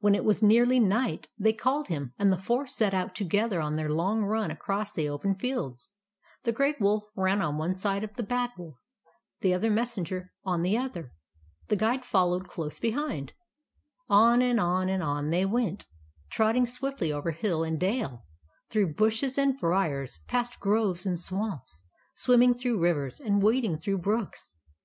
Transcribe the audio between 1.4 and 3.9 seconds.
called him; and the four set out together on their